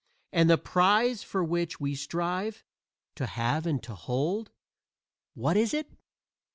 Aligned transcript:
And 0.33 0.49
the 0.49 0.57
prize 0.57 1.21
for 1.21 1.43
which 1.43 1.79
we 1.79 1.93
strive, 1.93 2.63
"to 3.13 3.27
have 3.27 3.67
and 3.67 3.83
to 3.83 3.93
hold" 3.93 4.49
what 5.35 5.55
is 5.55 5.75
it? 5.75 5.91